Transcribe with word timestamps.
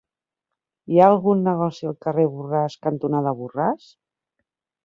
Hi 0.93 1.01
ha 1.01 1.09
algun 1.15 1.43
negoci 1.49 1.89
al 1.91 1.97
carrer 2.05 2.27
Borràs 2.39 2.79
cantonada 2.87 3.35
Borràs? 3.43 3.93